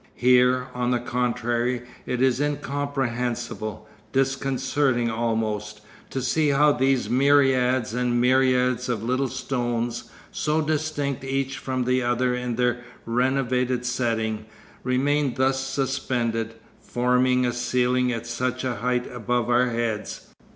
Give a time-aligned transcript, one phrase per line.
[0.15, 8.19] Here, on the contrary, it is incomprehensible, disconcerting almost, to see how these myriads and
[8.19, 14.45] myriads of little stones, so distinct each from the other in their renovated setting,
[14.83, 20.33] remain thus suspended, forming a ceiling at such a height above our heads.